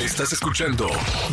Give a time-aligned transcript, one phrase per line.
[0.00, 0.90] Estás escuchando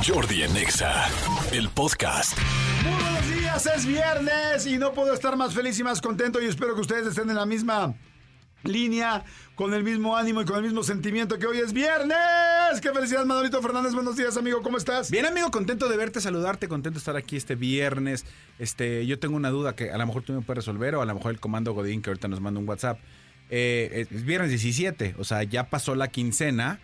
[0.07, 1.09] Jordi en Exa,
[1.51, 2.37] el podcast.
[2.81, 6.45] Muy buenos días, es viernes y no puedo estar más feliz y más contento y
[6.45, 7.93] espero que ustedes estén en la misma
[8.63, 12.15] línea, con el mismo ánimo y con el mismo sentimiento que hoy es viernes.
[12.81, 13.93] ¡Qué felicidad, Manolito Fernández!
[13.93, 15.11] Buenos días, amigo, ¿cómo estás?
[15.11, 18.25] Bien, amigo, contento de verte, saludarte, contento de estar aquí este viernes.
[18.59, 21.05] Este, yo tengo una duda que a lo mejor tú me puedes resolver o a
[21.05, 22.97] lo mejor el comando Godín que ahorita nos manda un WhatsApp.
[23.49, 26.79] Eh, es viernes 17, o sea, ya pasó la quincena.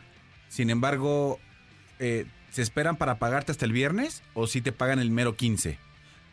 [0.49, 1.39] Sin embargo,
[1.99, 5.77] eh, ¿se esperan para pagarte hasta el viernes o si te pagan el mero 15?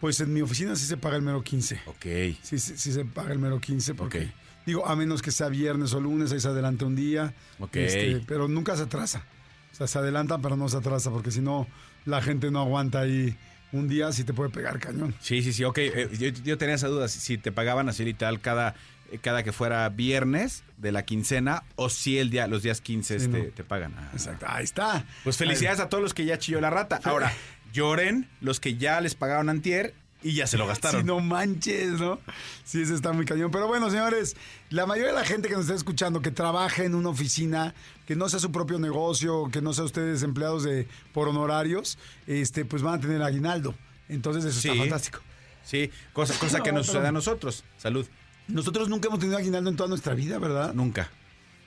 [0.00, 1.80] Pues en mi oficina sí se paga el mero 15.
[1.86, 2.04] Ok.
[2.42, 4.30] Sí, sí, sí se paga el mero 15 porque...
[4.66, 7.32] Digo, a menos que sea viernes o lunes, ahí se adelanta un día.
[7.60, 7.76] Ok.
[7.76, 9.24] Este, pero nunca se atrasa.
[9.72, 11.68] O sea, se adelanta, pero no se atrasa, porque si no,
[12.04, 13.36] la gente no aguanta ahí
[13.72, 15.14] un día, si te puede pegar cañón.
[15.20, 15.78] Sí, sí, sí, ok.
[15.78, 18.74] Eh, yo, yo tenía esa duda, si, si te pagaban así literal cada, eh,
[19.20, 23.24] cada que fuera viernes de la quincena o si el día, los días 15 Sí,
[23.26, 23.50] este, no.
[23.52, 23.94] te pagan.
[23.98, 24.10] Ah.
[24.12, 25.04] Exacto, ahí está.
[25.24, 27.00] Pues felicidades a todos los que ya chilló la rata.
[27.04, 27.32] Ahora,
[27.72, 31.02] lloren los que ya les pagaron antier y ya se lo gastaron.
[31.02, 32.18] Si no manches, ¿no?
[32.64, 33.50] Sí, eso está muy cañón.
[33.52, 34.36] Pero bueno, señores,
[34.70, 37.74] la mayoría de la gente que nos está escuchando, que trabaja en una oficina,
[38.06, 41.96] que no sea su propio negocio, que no sea ustedes empleados de por honorarios,
[42.26, 43.74] este, pues van a tener aguinaldo.
[44.08, 44.68] Entonces eso Sí.
[44.68, 45.20] está fantástico.
[45.64, 47.62] Sí, cosa, cosa que No, nos sucede a nosotros.
[47.76, 48.06] Salud.
[48.48, 50.74] Nosotros nunca hemos tenido aguinaldo en toda nuestra vida, ¿verdad?
[50.74, 51.10] Nunca.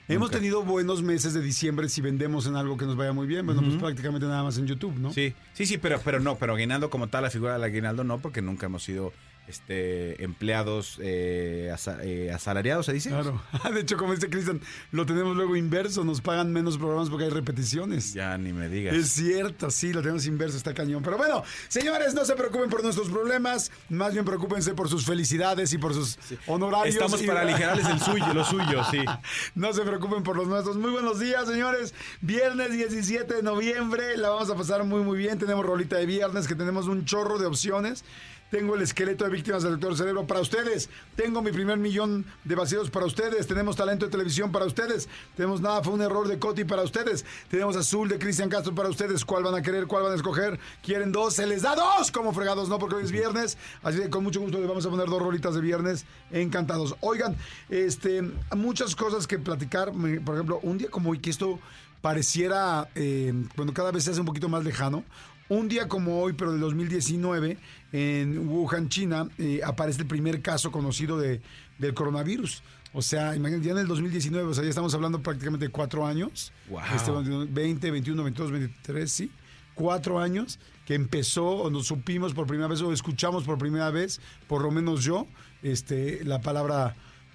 [0.08, 0.38] Hemos nunca.
[0.38, 3.46] tenido buenos meses de diciembre si vendemos en algo que nos vaya muy bien.
[3.46, 5.12] Bueno, pues prácticamente nada más en YouTube, ¿no?
[5.12, 8.18] Sí, sí, sí, pero, pero no, pero aguinaldo como tal, la figura del aguinaldo no,
[8.18, 9.12] porque nunca hemos sido
[9.48, 13.08] este, empleados eh, asa- eh, asalariados, ¿se dice?
[13.10, 13.42] Claro.
[13.74, 14.60] De hecho, como dice Cristian,
[14.92, 16.04] lo tenemos luego inverso.
[16.04, 18.14] Nos pagan menos programas porque hay repeticiones.
[18.14, 18.94] Ya ni me digas.
[18.94, 21.02] Es cierto, sí, lo tenemos inverso, está cañón.
[21.02, 25.72] Pero bueno, señores, no se preocupen por nuestros problemas, más bien preocúpense por sus felicidades
[25.72, 26.94] y por sus honorarios.
[26.94, 29.00] Estamos y- para aligerarles el suyo, lo suyo, sí.
[29.56, 30.76] No se preocupen por los nuestros.
[30.76, 31.92] Muy buenos días, señores.
[32.20, 35.38] Viernes 17 de noviembre, la vamos a pasar muy, muy bien.
[35.38, 38.04] Tenemos rolita de viernes, que tenemos un chorro de opciones.
[38.50, 40.90] Tengo el esqueleto de víctimas del doctor cerebro para ustedes.
[41.14, 43.46] Tengo mi primer millón de vacíos para ustedes.
[43.46, 45.08] Tenemos talento de televisión para ustedes.
[45.36, 47.24] Tenemos nada, fue un error de Coti para ustedes.
[47.48, 49.24] Tenemos azul de Cristian Castro para ustedes.
[49.24, 49.86] ¿Cuál van a querer?
[49.86, 50.58] ¿Cuál van a escoger?
[50.82, 51.34] ¿Quieren dos?
[51.34, 53.56] Se les da dos como fregados, no, porque hoy es viernes.
[53.82, 56.04] Así que con mucho gusto les vamos a poner dos rolitas de viernes.
[56.32, 56.96] Encantados.
[57.00, 57.36] Oigan,
[57.68, 58.22] este,
[58.56, 59.92] muchas cosas que platicar.
[59.92, 61.60] Por ejemplo, un día como hoy, que esto
[62.00, 65.04] pareciera, eh, bueno, cada vez se hace un poquito más lejano.
[65.50, 67.58] Un día como hoy, pero del 2019,
[67.92, 71.40] en Wuhan, China, eh, aparece el primer caso conocido de,
[71.76, 72.62] del coronavirus.
[72.92, 76.06] O sea, imagínate, ya en el 2019, o sea, ya estamos hablando prácticamente de cuatro
[76.06, 76.52] años.
[76.68, 76.80] Wow.
[76.94, 79.32] Este, 20, 21, 22, 23, sí.
[79.74, 84.20] Cuatro años que empezó, o nos supimos por primera vez, o escuchamos por primera vez,
[84.46, 85.26] por lo menos yo,
[85.64, 86.94] este, la palabra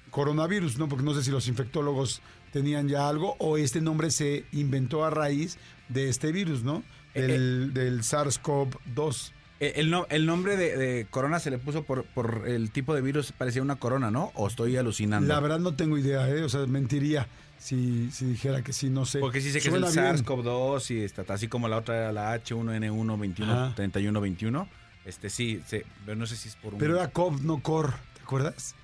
[0.10, 0.88] coronavirus, ¿no?
[0.88, 2.22] Porque no sé si los infectólogos
[2.54, 5.58] tenían ya algo, o este nombre se inventó a raíz
[5.90, 6.82] de este virus, ¿no?
[7.22, 9.32] Del, del SARS-CoV-2.
[9.62, 12.94] Eh, El, no- el nombre de, de corona se le puso por, por el tipo
[12.94, 14.32] de virus, parecía una corona, ¿no?
[14.36, 15.28] ¿O estoy alucinando?
[15.34, 16.44] La verdad no tengo idea, ¿eh?
[16.44, 17.28] O sea, mentiría
[17.58, 19.20] si, si dijera que sí, no sé.
[19.20, 20.16] Porque sí sé que Suena es el bien.
[20.18, 23.76] SARS-CoV-2 y está así como la otra era la H1N1 21 Ajá.
[23.76, 24.68] 31 21.
[25.06, 27.94] Este sí, sí, pero no sé si es por un Pero era COV, no COR,
[28.16, 28.76] ¿te acuerdas?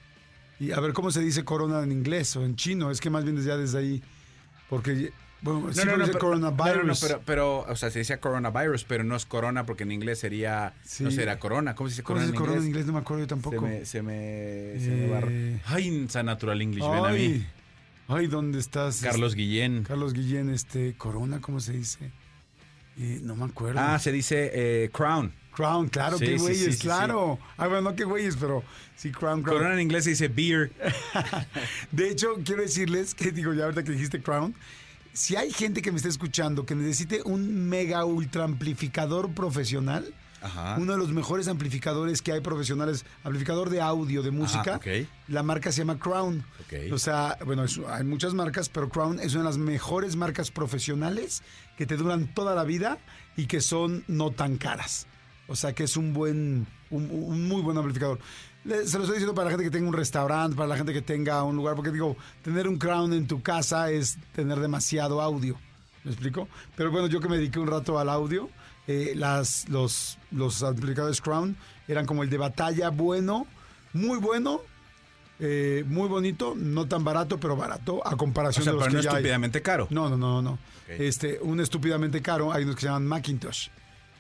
[0.60, 2.92] Y a ver, ¿cómo se dice corona en inglés o en chino?
[2.92, 4.04] Es que más bien desde ya desde ahí,
[4.70, 6.76] porque, bueno, sí pero, coronavirus.
[6.78, 9.84] no, no, no, pero, pero, o sea, se decía coronavirus, pero no es corona porque
[9.84, 11.04] en inglés sería, Sí.
[11.04, 11.76] no será corona.
[11.76, 12.82] ¿Cómo se dice ¿Cómo corona, se dice en, corona en inglés?
[12.84, 12.88] inglés?
[12.88, 13.62] No me acuerdo yo tampoco.
[13.62, 15.06] Se me, se me, se
[15.56, 15.62] Eh.
[15.66, 17.18] Ay, esa natural English, ven a mí.
[17.20, 17.48] Ay,
[18.08, 19.02] ay, ¿dónde estás?
[19.02, 19.84] Carlos Guillén.
[19.84, 22.12] Carlos Guillén, este, corona, ¿cómo se dice?
[23.00, 23.80] Eh, no me acuerdo.
[23.80, 25.34] Ah, se dice eh, crown.
[25.56, 27.38] Crown, claro, Sí, qué güeyes, sí, sí, claro.
[27.58, 28.64] Ah, bueno, no qué güeyes, pero
[28.96, 29.58] sí, Crown, Crown.
[29.58, 30.72] Corona en inglés se dice beer.
[31.92, 34.56] De hecho, quiero decirles que, digo, ya ahorita que dijiste Crown,
[35.14, 40.76] si hay gente que me está escuchando que necesite un mega ultra amplificador profesional, Ajá.
[40.80, 44.88] uno de los mejores amplificadores que hay profesionales, amplificador de audio, de música, ok.
[45.28, 46.44] la marca se llama Crown.
[46.92, 50.50] O sea, bueno, es- hay muchas marcas, pero Crown es una de las mejores marcas
[50.50, 51.44] profesionales
[51.78, 52.98] que te duran toda la vida
[53.38, 55.06] y que son no tan caras.
[55.48, 58.20] O sea, que es un buen, un, un muy buen amplificador.
[58.64, 61.02] Se lo estoy diciendo para la gente que tenga un restaurante, para la gente que
[61.02, 65.58] tenga un lugar, porque digo, tener un Crown en tu casa es tener demasiado audio.
[66.04, 66.48] ¿Me explico?
[66.76, 68.50] Pero bueno, yo que me dediqué un rato al audio,
[68.88, 71.56] eh, las, los, los amplificadores Crown
[71.88, 73.48] eran como el de batalla bueno,
[73.94, 74.62] muy bueno,
[75.40, 78.92] eh, muy bonito, no tan barato, pero barato a O comparación sea, de los pero
[78.92, 79.16] que no ya hay.
[79.18, 79.88] estúpidamente caro.
[79.90, 80.60] No, no, no, no.
[80.88, 83.70] Este, un estúpidamente caro, hay unos que se llaman Macintosh,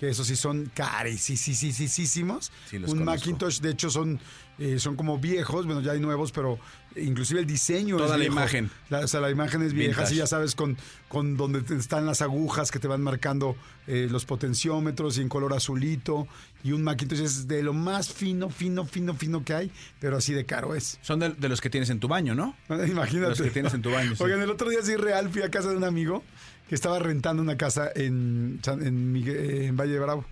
[0.01, 2.51] que esos sí son carísimos.
[2.69, 3.05] Sí, los Un conozco.
[3.05, 4.19] Macintosh, de hecho, son,
[4.57, 6.59] eh, son como viejos, bueno, ya hay nuevos, pero
[6.95, 8.33] inclusive el diseño Toda es la viejo.
[8.33, 8.71] imagen.
[8.89, 10.75] La- o sea, la imagen es vieja, así ya sabes, con,
[11.07, 13.55] con donde están las agujas que te van marcando
[13.87, 16.27] eh, los potenciómetros y en color azulito.
[16.63, 20.33] Y un Macintosh es de lo más fino, fino, fino, fino que hay, pero así
[20.33, 20.97] de caro es.
[21.01, 22.55] Son de, de los que tienes en tu baño, ¿no?
[22.69, 23.29] Imagínate.
[23.29, 24.23] Los que tienes en tu baño, sí.
[24.23, 26.23] Oigan, el otro día sí real fui a casa de un amigo
[26.71, 30.23] que estaba rentando una casa en, en, eh, en Valle de Bravo.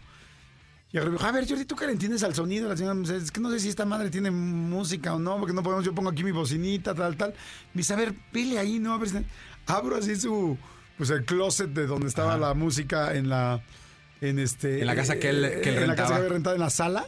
[0.93, 2.69] Y me dijo, a ver, Jordi, ¿tú qué le entiendes al sonido?
[2.69, 5.37] La señora me dice, es que no sé si esta madre tiene música o no,
[5.37, 7.31] porque no podemos, yo pongo aquí mi bocinita, tal, tal.
[7.73, 8.93] Me dice, a ver, vele ahí, ¿no?
[8.93, 9.25] A ver.
[9.67, 10.57] Abro así su,
[10.97, 12.39] pues el closet de donde estaba Ajá.
[12.39, 13.61] la música en la,
[14.21, 14.79] en este...
[14.79, 16.07] En la casa que él- eh, que él En la casa rentaba.
[16.07, 17.05] que había rentado en la sala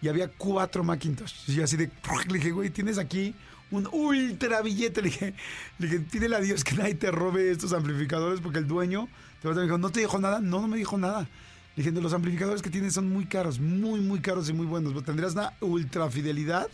[0.00, 1.34] y había cuatro Macintosh.
[1.48, 1.90] Y yo así de,
[2.28, 3.34] le dije, güey, tienes aquí
[3.70, 5.02] un ultra billete.
[5.02, 5.34] Le dije,
[5.78, 9.08] le dije, pídele a Dios que nadie te robe estos amplificadores porque el dueño
[9.40, 10.40] te va me dijo, ¿no te dijo nada?
[10.40, 11.28] No, no me dijo nada.
[11.76, 15.04] Le dije, los amplificadores que tienes son muy caros, muy, muy caros y muy buenos.
[15.04, 16.68] Tendrías una ultra fidelidad.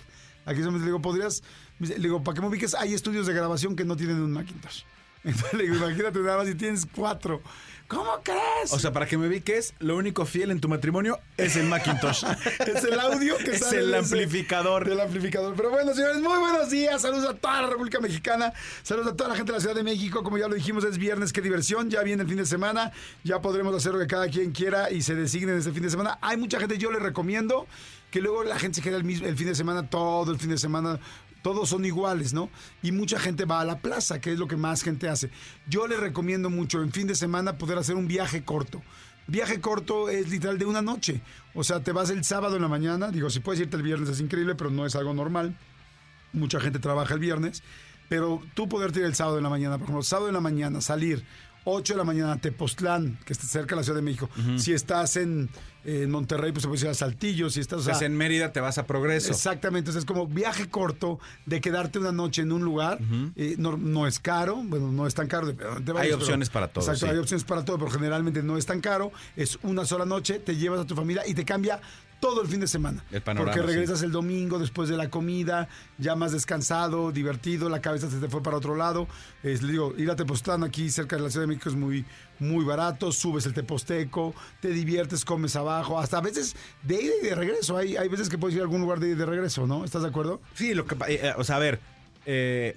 [0.47, 1.43] Aquí solamente le digo, podrías,
[1.79, 4.85] le digo, para que me ubiques, hay estudios de grabación que no tienen un Macintosh.
[5.35, 7.41] Entonces le digo, imagínate nada más si tienes cuatro.
[7.87, 8.73] ¿Cómo crees?
[8.73, 12.25] O sea, para que me ubiques, lo único fiel en tu matrimonio es el Macintosh.
[12.67, 14.89] es el audio que Es sale el de ese- amplificador.
[14.89, 15.55] Del amplificador.
[15.55, 17.03] Pero bueno, señores, muy buenos días.
[17.03, 18.55] Saludos a toda la República Mexicana.
[18.83, 20.23] Saludos a toda la gente de la Ciudad de México.
[20.25, 21.91] Como ya lo dijimos, es viernes, qué diversión.
[21.91, 22.91] Ya viene el fin de semana.
[23.23, 25.91] Ya podremos hacer lo que cada quien quiera y se designe en este fin de
[25.91, 26.19] semana.
[26.23, 27.67] Hay mucha gente, yo les recomiendo
[28.11, 30.49] que luego la gente se quede el, mismo, el fin de semana, todo el fin
[30.51, 30.99] de semana.
[31.45, 32.49] Todos son iguales, ¿no?
[32.83, 35.29] Y mucha gente va a la plaza, que es lo que más gente hace.
[35.69, 38.81] Yo les recomiendo mucho en fin de semana poder hacer un viaje corto.
[39.27, 41.21] Viaje corto es literal de una noche.
[41.53, 43.11] O sea, te vas el sábado en la mañana.
[43.11, 45.55] Digo, si puedes irte el viernes es increíble, pero no es algo normal.
[46.33, 47.63] Mucha gente trabaja el viernes.
[48.09, 50.81] Pero tú poderte ir el sábado en la mañana, por ejemplo, sábado en la mañana,
[50.81, 51.27] salir
[51.65, 54.29] 8 de la mañana Tepoztlán, que está cerca de la Ciudad de México.
[54.57, 55.49] Si estás en,
[55.85, 57.49] en Monterrey, pues te puedes ir a Saltillo.
[57.51, 59.31] Si estás, o sea, en Mérida, te vas a Progreso.
[59.31, 62.99] Exactamente, entonces es como viaje corto de quedarte una noche en un lugar.
[63.37, 65.47] eh, no, no es caro, bueno, no es tan caro.
[65.47, 67.13] de Hay pero- opciones para todo, Exacto, sí.
[67.13, 69.13] hay opciones para todo, pero generalmente no es tan caro.
[69.37, 71.81] Es una sola noche, te llevas a tu familia y te cambia
[72.25, 73.05] todo el fin de semana.
[73.13, 73.75] El panorama, Porque sí.
[73.75, 75.69] regresas el domingo después de la comida,
[75.99, 79.07] ya más descansado, divertido, la cabeza se te fue para otro lado.
[79.43, 82.07] Es, le digo, ir a Tepoztlán aquí cerca de la Ciudad de México es muy,
[82.39, 87.27] muy barato, subes el Teposteco, te diviertes, comes abajo, hasta a veces de ida y
[87.27, 87.77] de regreso.
[87.77, 89.85] Hay, hay veces que puedes ir a algún lugar de ida y de regreso, ¿no?
[89.85, 90.41] ¿Estás de acuerdo?
[90.55, 91.79] Sí, lo que, eh, eh, o sea, a ver,
[92.25, 92.75] eh,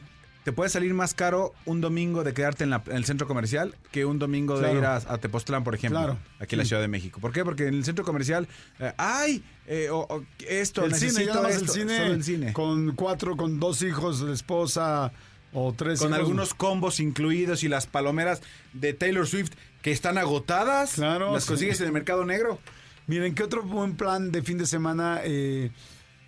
[0.48, 3.76] te puede salir más caro un domingo de quedarte en, la- en el centro comercial
[3.92, 4.74] que un domingo Claro.
[4.76, 6.70] de ir a, a Tepoztlán, por ejemplo, Claro, aquí en la sí.
[6.70, 7.20] Ciudad de México.
[7.20, 7.44] ¿Por qué?
[7.44, 8.48] Porque en el centro comercial,
[8.80, 12.54] eh, ay, eh, o- o esto, el cine, el esto", cine, solo el cine.
[12.54, 15.12] Con, con cuatro, con dos hijos, la esposa
[15.52, 16.14] o tres hijos.
[16.14, 18.42] algunos combos incluidos y las palomeras
[18.72, 19.52] de Taylor Swift
[19.82, 21.50] que están agotadas, Claro, las sí.
[21.50, 22.60] consigues en el mercado negro.
[23.08, 25.20] Miren, ¿qué otro buen plan de fin de semana?
[25.26, 25.72] Eh,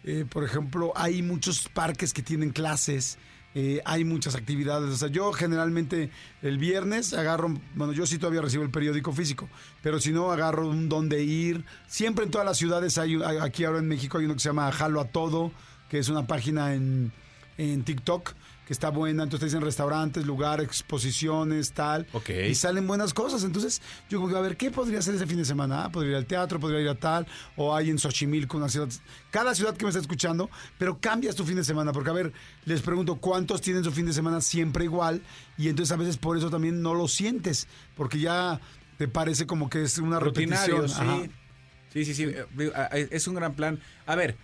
[0.04, 3.18] eh, por ejemplo, hay muchos parques que tienen clases.
[3.60, 4.90] Eh, hay muchas actividades.
[4.90, 6.10] O sea, yo generalmente
[6.42, 9.50] el viernes agarro, bueno, yo sí todavía recibo el periódico físico,
[9.84, 11.66] pero si no, agarro un dónde ir.
[11.88, 14.72] Siempre en todas las ciudades hay- aquí ahora en México hay uno que se llama
[14.72, 15.52] Jalo a Todo,
[15.90, 17.12] que es una página en,
[17.58, 18.34] en TikTok
[18.69, 19.24] que está buena.
[19.24, 22.06] Entonces dicen restaurantes, lugares, exposiciones, tal.
[22.13, 22.30] Ok.
[22.50, 23.44] Y salen buenas cosas.
[23.44, 23.81] Entonces,
[24.12, 25.86] yo digo, a ver, ¿qué podría hacer ese fin de semana?
[25.86, 27.25] Ah, podría ir al teatro, podría ir a tal,
[27.56, 28.88] o hay en Xochimilco, una ciudad.
[29.31, 31.92] Cada ciudad que me está escuchando, pero cambias tu fin de semana.
[31.92, 32.31] Porque, a ver,
[32.66, 35.24] les pregunto, ¿cuántos tienen su fin de semana siempre igual?
[35.57, 37.68] Y entonces a veces por eso también no lo sientes,
[37.98, 38.62] porque ya
[39.00, 41.26] te parece como que es una Rutinario, repetición.
[41.26, 41.31] Sí.
[41.92, 42.23] Sí, sí, sí.
[42.26, 43.80] eh, Es un gran plan.
[44.06, 44.38] A ver,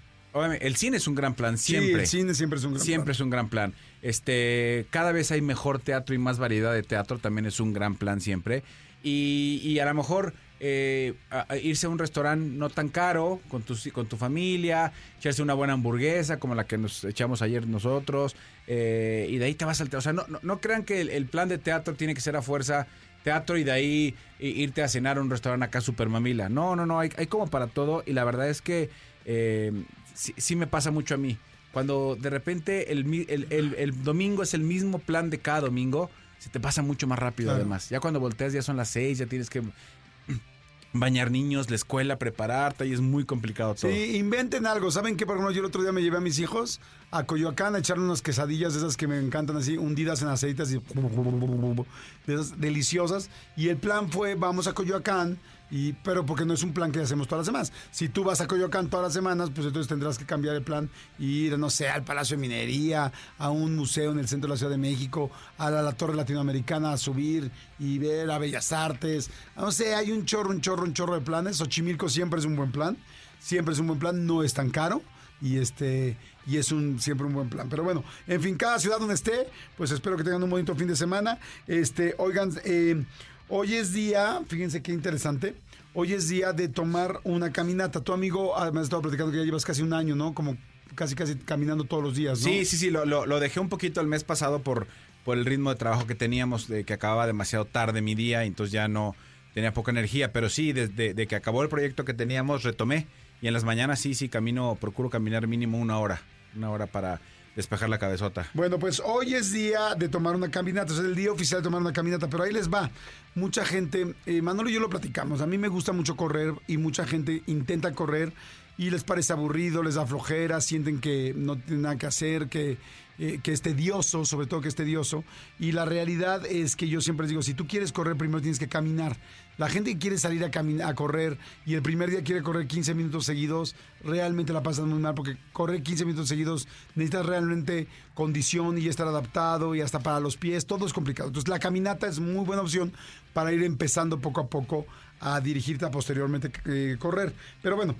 [0.44, 1.94] el cine es un gran plan siempre.
[1.94, 3.74] Sí, el cine siempre es un gran Siempre es un gran plan.
[4.02, 7.96] Este, cada vez hay mejor teatro y más variedad de teatro, también es un gran
[7.96, 8.64] plan siempre.
[9.04, 13.40] Y, y a lo mejor eh, a- a irse a un restaurante no tan caro
[13.50, 17.68] con tu, con tu familia, echarse una buena hamburguesa como la que nos echamos ayer
[17.68, 18.36] nosotros,
[18.68, 20.00] eh, y de ahí te vas al teatro.
[20.00, 22.36] O sea, no, no, no crean que el, el plan de teatro tiene que ser
[22.36, 22.88] a fuerza
[23.24, 26.48] teatro y de ahí irte a cenar a un restaurante acá super mamila.
[26.50, 28.90] No, no, no, hay, hay como para todo y la verdad es que
[29.26, 29.72] eh,
[30.16, 31.38] sí, sí me pasa mucho a mí.
[31.72, 36.10] Cuando de repente el, el- el- el domingo es el mismo plan de cada domingo,
[36.40, 37.62] se te pasa mucho más rápido Claro.
[37.62, 37.90] además.
[37.90, 39.62] Ya cuando volteas ya son las seis, ya tienes que
[40.94, 43.92] bañar niños, la escuela, prepararte y es muy complicado todo.
[43.92, 44.90] Sí, inventen algo.
[44.92, 45.26] ¿Saben qué?
[45.26, 46.80] Por ejemplo, yo el otro día me llevé a mis hijos
[47.12, 50.72] a Coyoacán a echarle unas quesadillas de esas que me encantan así, hundidas en aceites
[50.72, 50.76] y
[52.28, 53.30] de esas deliciosas.
[53.58, 55.38] Y el plan fue, vamos a Coyoacán,
[55.72, 57.74] Y, pero porque no es un plan que hacemos todas las semanas.
[57.92, 60.90] Si tú vas a Coyoacán todas las semanas, pues entonces tendrás que cambiar el plan
[61.20, 64.54] e ir, no sé, al Palacio de Minería, a un museo en el centro de
[64.54, 69.30] la Ciudad de México, a la, Torre Latinoamericana a subir y ver a Bellas Artes.
[69.56, 71.58] No sé, hay un chorro, un chorro, un chorro de planes.
[71.58, 72.98] Xochimilco siempre es un buen plan.
[73.40, 75.02] Siempre es un buen plan, no es tan caro
[75.42, 76.18] y este
[76.48, 77.70] y es un siempre un buen plan.
[77.70, 80.88] Pero bueno, en fin, cada ciudad donde esté, pues espero que tengan un bonito fin
[80.88, 81.40] de semana.
[81.68, 83.04] Este, oigan, eh,
[83.50, 85.56] hoy es día, fíjense qué interesante.
[85.94, 88.02] Hoy es día de tomar una caminata.
[88.02, 90.34] Tu amigo, además estaba platicando que ya llevas casi un año, ¿no?
[90.34, 90.58] Como
[90.94, 92.46] casi casi caminando todos los días, ¿no?
[92.46, 94.88] Sí, sí, sí, lo, lo, dejé un poquito el mes pasado por,
[95.24, 98.72] por el ritmo de trabajo que teníamos, de que acababa demasiado tarde mi día, entonces
[98.72, 99.16] ya no
[99.54, 100.34] tenía poca energía.
[100.34, 103.08] Pero sí, desde de que acabó el proyecto que teníamos, retomé.
[103.42, 106.22] Y en las mañanas sí, sí, camino, procuro caminar mínimo una hora,
[106.56, 107.22] una hora para
[107.56, 108.48] despejar la cabezota.
[108.54, 111.82] Bueno, pues hoy es día de tomar una caminata, es el día oficial de tomar
[111.82, 112.92] una caminata, pero ahí les va.
[113.34, 116.78] Mucha gente, eh, Manolo y yo lo platicamos, a mí me gusta mucho correr y
[116.78, 118.34] mucha gente intenta correr
[118.78, 122.78] y les parece aburrido, les da flojera, sienten que no tienen nada que hacer, que,
[123.18, 125.24] eh, que es tedioso, sobre todo que es tedioso.
[125.60, 128.60] Y la realidad es que yo siempre les digo, si tú quieres correr, primero tienes
[128.60, 129.16] que caminar.
[129.58, 132.68] La gente que quiere salir a, caminar, a correr y el primer día quiere correr
[132.68, 137.88] 15 minutos seguidos, realmente la pasan muy mal porque correr 15 minutos seguidos necesitas realmente
[138.14, 141.30] condición y estar adaptado y hasta para los pies, todo es complicado.
[141.30, 142.92] Entonces la caminata es muy buena opción
[143.34, 144.86] para ir empezando poco a poco
[145.20, 147.34] a dirigirte a posteriormente eh, correr.
[147.62, 147.96] Pero bueno,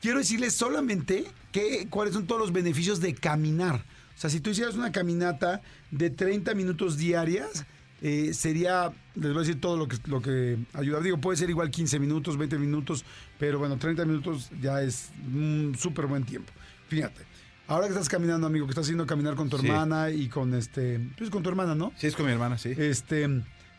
[0.00, 3.76] quiero decirles solamente que, cuáles son todos los beneficios de caminar.
[3.76, 7.64] O sea, si tú hicieras una caminata de 30 minutos diarias,
[8.02, 11.00] eh, sería, les voy a decir todo lo que, lo que ayuda.
[11.00, 13.04] Digo, puede ser igual 15 minutos, 20 minutos,
[13.38, 16.52] pero bueno, 30 minutos ya es un súper buen tiempo.
[16.88, 17.22] Fíjate.
[17.66, 19.66] Ahora que estás caminando, amigo, que estás haciendo caminar con tu Sí.
[19.68, 20.98] hermana y con este.
[21.16, 21.92] Tú es con tu hermana, ¿no?
[21.96, 22.70] Sí, es con mi hermana, sí.
[22.76, 23.28] Este,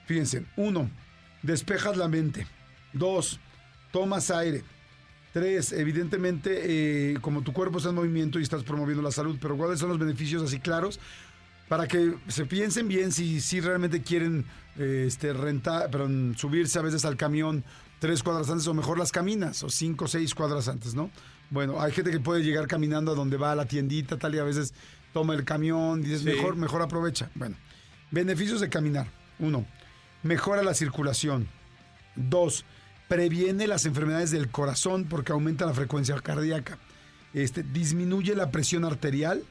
[0.05, 0.89] fíjense, uno,
[1.43, 2.47] despejas la mente.
[2.93, 3.39] Dos,
[3.91, 4.63] tomas aire.
[5.33, 6.61] Tres, evidentemente,
[7.13, 9.89] eh, como tu cuerpo está en movimiento y estás promoviendo la salud, pero ¿cuáles son
[9.89, 10.99] los beneficios así claros?
[11.71, 14.43] Para que se piensen bien si, si realmente quieren
[14.77, 17.63] eh, este, rentar, perdón, subirse a veces al camión
[17.99, 21.09] tres cuadras antes o mejor las caminas o cinco o seis cuadras antes, ¿no?
[21.49, 24.39] Bueno, hay gente que puede llegar caminando a donde va a la tiendita tal y
[24.39, 24.73] a veces
[25.13, 26.25] toma el camión, dices Sí.
[26.25, 27.31] mejor, mejor aprovecha.
[27.35, 27.55] Bueno,
[28.11, 29.07] beneficios de caminar.
[29.39, 29.65] Uno,
[30.23, 31.47] mejora la circulación.
[32.17, 32.65] Dos,
[33.07, 36.79] previene las enfermedades del corazón porque aumenta la frecuencia cardíaca.
[37.33, 39.41] Este, disminuye la presión arterial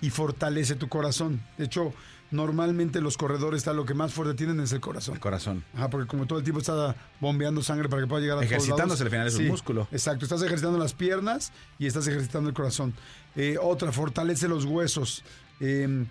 [0.00, 1.40] y fortalece tu corazón.
[1.56, 1.92] De hecho,
[2.30, 5.14] normalmente los corredores está lo que más fuerte tienen es el corazón.
[5.14, 5.64] El corazón.
[5.74, 9.02] Ajá, porque como todo el tiempo está bombeando sangre para que pueda llegar a Ejercitándose,
[9.02, 9.88] al final es un músculo.
[9.90, 12.94] Exacto, estás ejercitando las piernas y estás ejercitando el corazón.
[13.34, 15.24] Eh, otra, fortalece los huesos.
[15.60, 16.06] Eh,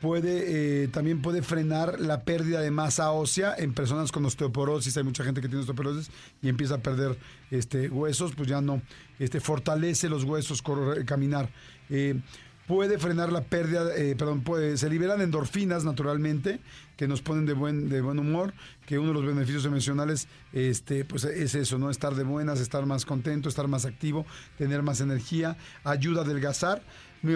[0.00, 4.96] puede, eh, también puede frenar la pérdida de masa ósea en personas con osteoporosis.
[4.96, 6.10] Hay mucha gente que tiene osteoporosis
[6.42, 7.16] y empieza a perder
[7.50, 8.82] este, huesos, pues ya no.
[9.18, 11.48] Este, fortalece los huesos, correr- caminar.
[11.88, 12.20] Eh,
[12.66, 16.60] puede frenar la pérdida, eh, perdón, puede, se liberan endorfinas naturalmente
[16.96, 18.54] que nos ponen de buen, de buen humor,
[18.86, 21.90] que uno de los beneficios emocionales este, pues es eso, ¿no?
[21.90, 24.24] Estar de buenas, estar más contento, estar más activo,
[24.58, 26.82] tener más energía, ayuda a adelgazar.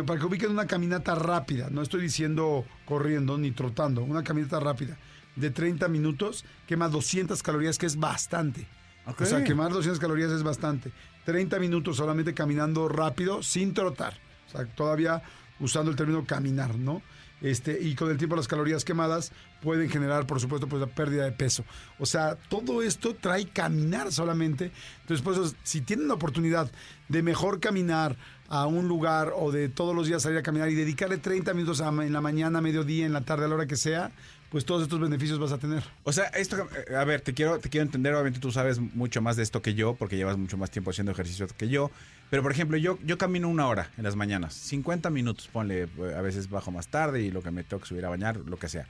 [0.05, 4.99] Para que ubiquen una caminata rápida, no estoy diciendo corriendo ni trotando, una caminata rápida
[5.37, 8.67] de 30 minutos quema 200 calorías, que es bastante.
[9.07, 10.91] O sea, quemar 200 calorías es bastante.
[11.25, 14.15] 30 minutos solamente caminando rápido, sin trotar.
[14.47, 15.23] O sea, todavía
[15.61, 17.03] usando el término caminar, ¿no?
[17.43, 19.31] Este, y con el tiempo las calorías quemadas
[19.63, 21.65] pueden generar, por supuesto, pues la pérdida de peso.
[21.99, 24.71] O sea, todo esto trae caminar solamente.
[25.03, 26.71] Entonces, por eso, si tienen la oportunidad
[27.09, 28.17] de mejor caminar
[28.49, 31.81] a un lugar o de todos los días salir a caminar y dedicarle 30 minutos
[31.81, 34.13] en la mañana, mediodía, en la tarde, a la hora que sea,
[34.51, 35.83] pues todos estos beneficios vas a tener.
[36.05, 36.57] O sea, esto,
[36.89, 39.61] eh, a ver, te quiero, te quiero entender, obviamente tú sabes mucho más de esto
[39.61, 41.91] que yo, porque llevas mucho más tiempo haciendo ejercicio que yo.
[42.31, 46.15] Pero, por ejemplo, yo, yo camino una hora en las mañanas, 50 minutos, ponle, eh,
[46.17, 48.59] a veces bajo más tarde y lo que me tengo que subir a bañar, lo
[48.59, 48.87] que sea.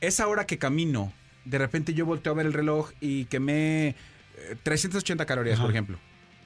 [0.00, 1.12] Esa hora que camino,
[1.44, 5.64] de repente yo volteo a ver el reloj y quemé eh, 380 calorías, Ajá.
[5.64, 5.98] por ejemplo.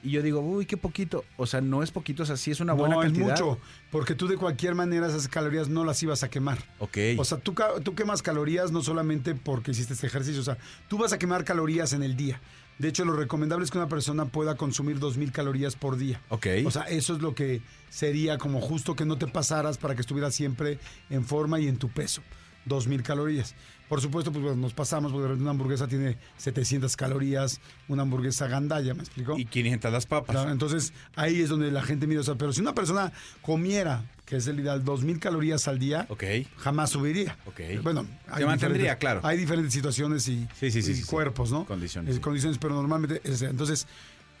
[0.03, 1.23] Y yo digo, uy, qué poquito.
[1.37, 3.33] O sea, no es poquito, o sea, sí es una buena no, cantidad.
[3.33, 3.59] es mucho,
[3.91, 6.57] porque tú de cualquier manera esas calorías no las ibas a quemar.
[6.79, 6.97] Ok.
[7.17, 7.53] O sea, tú,
[7.83, 11.43] tú quemas calorías no solamente porque hiciste este ejercicio, o sea, tú vas a quemar
[11.43, 12.41] calorías en el día.
[12.79, 16.19] De hecho, lo recomendable es que una persona pueda consumir 2.000 calorías por día.
[16.29, 16.47] ok.
[16.65, 20.01] O sea, eso es lo que sería como justo que no te pasaras para que
[20.01, 20.79] estuvieras siempre
[21.11, 22.23] en forma y en tu peso.
[22.65, 23.55] 2000 calorías.
[23.89, 29.01] Por supuesto, pues nos pasamos, porque una hamburguesa tiene 700 calorías, una hamburguesa gandalla, ¿me
[29.01, 29.37] explico?
[29.37, 30.33] Y 500 las papas.
[30.33, 34.05] Claro, entonces ahí es donde la gente mira, o sea, pero si una persona comiera,
[34.25, 36.23] que es el ideal, 2000 calorías al día, Ok.
[36.57, 37.37] jamás subiría.
[37.45, 37.59] Ok.
[37.83, 38.05] Bueno,
[38.37, 39.19] Se mantendría, diferentes- claro.
[39.23, 41.03] Hay diferentes situaciones y, Sí, sí, sí, y sí, sí.
[41.03, 41.65] cuerpos, ¿no?
[41.65, 43.87] Condiciones, Eh, condiciones, pero normalmente, es- entonces,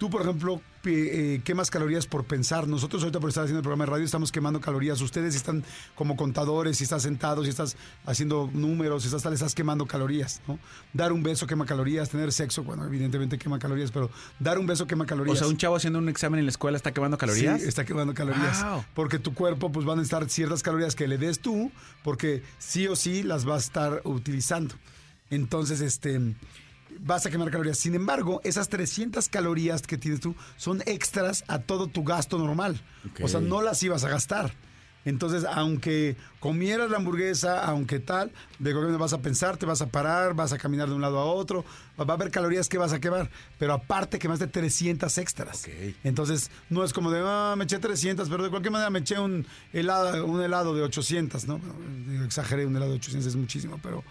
[0.01, 2.67] tú, por ejemplo, eh, quemas calorías por pensar.
[2.67, 4.99] Nosotros ahorita por estar haciendo el programa de radio estamos quemando calorías.
[4.99, 7.77] Ustedes están como contadores, si estás sentado, si estás
[8.07, 10.57] haciendo números, si estás tal, estás quemando calorías, ¿no?
[10.91, 14.87] Dar un beso quema calorías, tener sexo, bueno, evidentemente quema calorías, pero dar un beso
[14.87, 15.35] quema calorías.
[15.35, 17.61] O sea, un chavo haciendo un examen en la escuela está quemando calorías.
[17.61, 18.63] Sí, está quemando calorías.
[18.63, 18.83] Wow.
[18.95, 21.71] Porque tu cuerpo, pues van a estar ciertas calorías que le des tú,
[22.03, 24.73] porque sí o sí las vas a estar utilizando.
[25.29, 26.19] Entonces, este,
[26.99, 27.77] vas a quemar calorías.
[27.77, 32.81] Sin embargo, esas 300 calorías que tienes tú son extras a todo tu gasto normal.
[33.21, 34.53] O sea, no las ibas a gastar.
[35.03, 39.87] Entonces, aunque comieras la hamburguesa, aunque tal, de golpe vas a pensar, te vas a
[39.87, 41.65] parar, vas a caminar de un lado a otro,
[41.99, 45.67] va a haber calorías que vas a quemar, pero aparte quemaste 300 extras.
[46.03, 49.19] Entonces, no es como de, ah, me eché 300, pero de cualquier manera me eché
[49.19, 51.59] un helado, un helado de 800, ¿no?
[52.23, 54.03] Exageré, un helado de 800 es muchísimo, pero...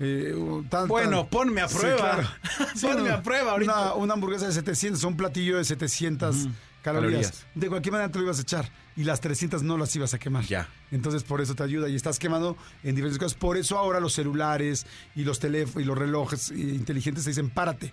[0.00, 0.34] eh,
[0.68, 2.36] tan- Bueno, tan- ponme a Sí, prueba.
[2.74, 3.72] Sí, Ponme a prueba ahorita.
[3.72, 6.52] Una, una hamburguesa de 700, un platillo de 700 calorías.
[6.82, 7.46] Calorías.
[7.54, 10.18] De cualquier manera te lo ibas a echar y las 300 no las ibas a
[10.18, 10.44] quemar.
[10.44, 10.68] Ya.
[10.92, 13.36] Entonces por eso te ayuda y estás quemando en diferentes cosas.
[13.36, 17.50] Por eso ahora los celulares y los teléfonos y los relojes eh, inteligentes te dicen
[17.50, 17.92] párate.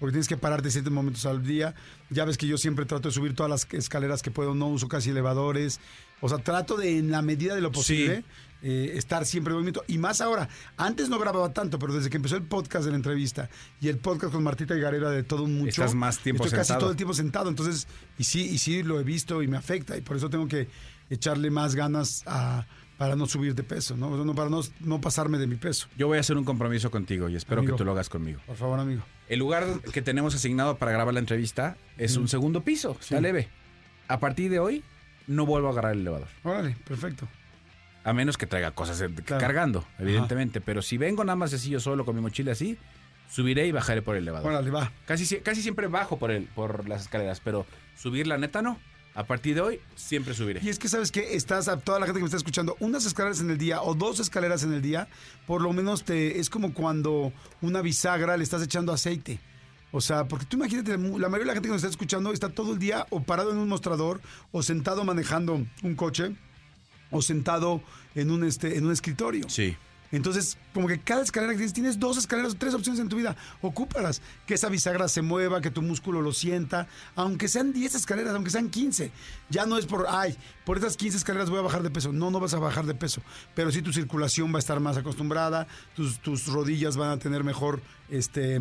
[0.00, 1.74] Porque tienes que pararte ciertos momentos al día.
[2.10, 4.88] Ya ves que yo siempre trato de subir todas las escaleras que puedo, no uso
[4.88, 5.78] casi elevadores.
[6.20, 8.24] O sea, trato de, en la medida de lo posible,
[8.62, 9.84] eh, estar siempre en movimiento.
[9.88, 12.96] Y más ahora, antes no grababa tanto, pero desde que empezó el podcast de la
[12.96, 15.68] entrevista y el podcast con Martita y Garera de todo mucho.
[15.82, 17.50] Estás más tiempo estoy casi todo el tiempo sentado.
[17.50, 17.86] Entonces,
[18.18, 19.96] y sí, y sí lo he visto y me afecta.
[19.98, 20.68] Y por eso tengo que
[21.10, 22.66] echarle más ganas a,
[22.96, 24.08] para no subir de peso, ¿no?
[24.08, 25.88] O sea, no- para no, no pasarme de mi peso.
[25.98, 27.74] Yo voy a hacer un compromiso contigo y espero Amigo.
[27.76, 28.40] que tú lo hagas conmigo.
[28.46, 29.02] Por favor, amigo.
[29.28, 33.48] El lugar que tenemos asignado para grabar la entrevista es un segundo piso, está leve.
[34.08, 34.82] A partir de hoy,
[35.26, 36.28] no vuelvo a agarrar el elevador.
[36.42, 37.28] Órale, perfecto.
[38.04, 39.40] A menos que traiga cosas eh, Claro.
[39.40, 40.60] cargando, evidentemente.
[40.60, 42.76] Pero si vengo nada más así yo solo con mi mochila así,
[43.30, 44.50] subiré y bajaré por el elevador.
[44.52, 44.92] Órale, va.
[45.06, 47.66] Casi, casi siempre bajo por, el, por las escaleras, pero
[47.96, 48.78] subir la neta no.
[49.16, 50.60] A partir de hoy, siempre subiré.
[50.62, 53.06] Y es que sabes que estás a toda la gente que me está escuchando, unas
[53.06, 55.06] escaleras en el día o dos escaleras en el día,
[55.46, 59.38] por lo menos te es como cuando una bisagra le estás echando aceite.
[59.96, 62.48] O sea, porque tú imagínate, la mayoría de la gente que nos está escuchando está
[62.48, 64.20] todo el día o parado en un mostrador
[64.50, 66.34] o sentado manejando un coche
[67.12, 67.80] o sentado
[68.16, 69.48] en un este en un escritorio.
[69.48, 69.76] Sí.
[70.10, 73.16] Entonces, como que cada escalera que tienes, tienes dos escaleras o tres opciones en tu
[73.16, 73.36] vida.
[73.62, 74.20] Ocúpalas.
[74.46, 76.88] Que esa bisagra se mueva, que tu músculo lo sienta.
[77.14, 79.12] Aunque sean 10 escaleras, aunque sean 15.
[79.48, 82.12] Ya no es por, ay, por esas 15 escaleras voy a bajar de peso.
[82.12, 83.22] No, no vas a bajar de peso.
[83.54, 85.68] Pero sí tu circulación va a estar más acostumbrada.
[85.94, 88.60] Tus, tus rodillas van a tener mejor, este,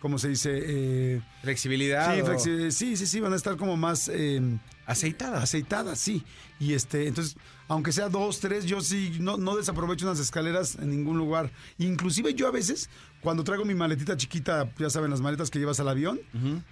[0.00, 0.50] ¿cómo se dice?
[0.54, 2.14] Eh, Flexibilidad.
[2.14, 4.08] sí, flexi- sí, sí, sí, van a estar como más...
[4.12, 5.44] eh, Aceitadas.
[5.44, 6.24] aceitadas, sí.
[6.58, 7.36] Y este, entonces,
[7.68, 11.52] aunque sea dos, tres, yo sí no, no desaprovecho unas escaleras en ningún lugar.
[11.78, 15.78] Inclusive yo a veces, cuando traigo mi maletita chiquita, ya saben, las maletas que llevas
[15.78, 16.18] al avión,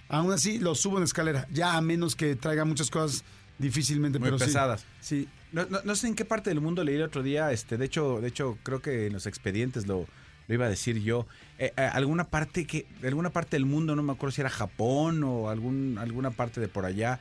[0.09, 1.47] aún así lo subo en escalera.
[1.49, 3.23] Ya a menos que traiga muchas cosas
[3.57, 4.45] difícilmente, Muy pero sí.
[4.45, 4.83] pesadas.
[4.99, 5.29] Sí.
[5.53, 7.85] No, no- no sé en qué parte del mundo leí el otro día, este, de
[7.85, 10.07] hecho, de hecho, creo que en los expedientes lo,
[10.49, 11.25] lo iba a decir yo.
[11.59, 15.23] Eh, eh, alguna parte que, alguna parte del mundo, no me acuerdo si era Japón
[15.23, 17.19] o algún, alguna parte de por allá,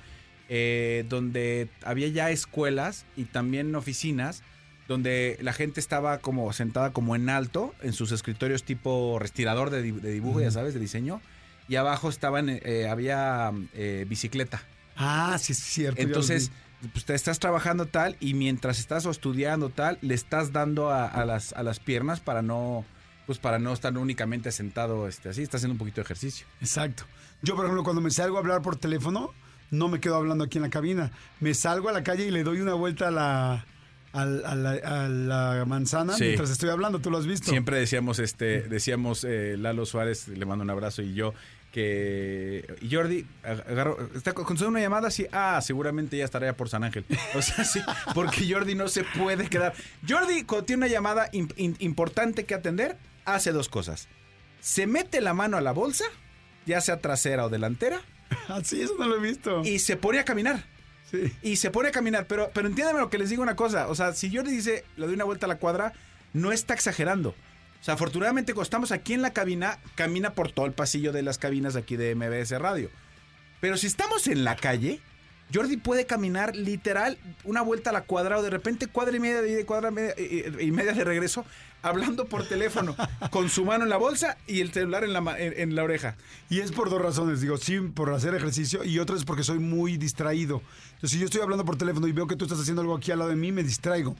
[0.49, 4.43] eh, donde había ya escuelas y también oficinas
[4.88, 9.83] donde la gente estaba como sentada como en alto en sus escritorios tipo respirador de,
[9.83, 11.21] di- de dibujo, ya sabes, de diseño,
[11.69, 13.53] y abajo estaban, eh, había
[14.07, 14.62] bicicleta.
[14.97, 16.01] Ah, sí, es cierto.
[16.01, 16.51] Entonces,
[16.95, 21.07] pues te estás trabajando tal y mientras estás o estudiando tal, le estás dando a,
[21.07, 22.87] a las, a las piernas para no,
[23.29, 26.47] pues para no estar únicamente sentado este, así, estás haciendo un poquito de ejercicio.
[26.62, 27.05] Exacto.
[27.43, 29.35] Yo, por ejemplo, cuando me salgo a hablar por teléfono,
[29.71, 31.11] no me quedo hablando aquí en la cabina.
[31.38, 33.67] Me salgo a la calle y le doy una vuelta a la,
[34.14, 36.25] a la, a la manzana Sí.
[36.25, 37.01] mientras estoy hablando.
[37.01, 37.51] ¿Tú lo has visto?
[37.51, 41.35] Siempre decíamos, este, decíamos eh, Lalo Suárez, le mando un abrazo y yo
[41.71, 46.69] que y Jordi agarró, está contestando una llamada así, ah, seguramente ya estará ya por
[46.69, 47.05] San Ángel.
[47.35, 47.81] O sea, sí,
[48.14, 49.75] porque Jordi no se puede quedar.
[50.09, 52.97] Jordi cuando tiene una llamada im- im- importante que atender,
[53.35, 54.09] hace dos cosas.
[54.61, 56.05] Se mete la mano a la bolsa,
[56.67, 58.01] ya sea trasera o delantera,
[58.49, 59.62] Ah, sí, eso no lo he visto.
[59.64, 60.64] y se pone a caminar.
[61.11, 61.33] Sí.
[61.43, 63.88] Y se pone a caminar, pero, pero entiéndeme lo que les digo una cosa.
[63.88, 65.95] O sea, si Jordi dice, le doy una vuelta a la cuadra,
[66.35, 67.31] no está exagerando.
[67.31, 71.23] O sea, afortunadamente cuando estamos aquí en la cabina, camina por todo el pasillo de
[71.23, 72.91] las cabinas aquí de MBS Radio.
[73.61, 75.01] Pero si estamos en la calle,
[75.55, 79.41] Jordi puede caminar literal una vuelta a la cuadra o de repente cuadra y media
[79.41, 81.47] de y cuadra media- y, y media de regreso
[81.83, 82.97] hablando por teléfono,
[83.31, 86.17] con su mano en la bolsa y el celular en la, en, en la oreja.
[86.51, 89.59] Y es por dos razones, digo, sí, por hacer ejercicio y otra es porque soy
[89.59, 90.62] muy distraído.
[90.95, 93.11] Entonces, si yo estoy hablando por teléfono y veo que tú estás haciendo algo aquí
[93.11, 94.17] al lado de mí, me distraigo.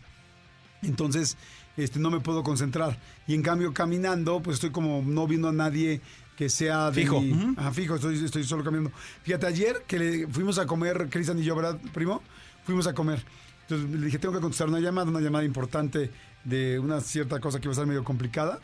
[0.83, 1.37] Entonces,
[1.77, 2.99] este, no me puedo concentrar.
[3.27, 6.01] Y en cambio, caminando, pues estoy como no viendo a nadie
[6.37, 7.21] que sea de Fijo.
[7.21, 7.55] mi-.
[7.57, 8.93] Ajá, fijo, estoy, estoy solo caminando.
[9.25, 12.23] Fíjate, ayer que le fuimos a comer, Cristian y yo, ¿verdad, primo?
[12.65, 13.25] Fuimos a comer.
[13.63, 16.11] Entonces le dije, tengo que contestar una llamada, una llamada importante
[16.49, 18.61] de una cierta cosa que va a estar medio complicada.